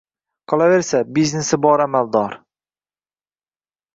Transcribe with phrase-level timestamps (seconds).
[0.53, 2.35] Qolaversa, biznesi bor amaldor